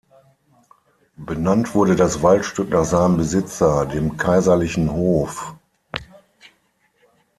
Benannt 1.17 1.75
wurde 1.75 1.95
das 1.95 2.23
Waldstück 2.23 2.71
nach 2.71 2.85
seinem 2.85 3.17
Besitzer, 3.17 3.85
dem 3.85 4.17
kaiserlichen 4.17 4.91
Hof. 4.91 5.53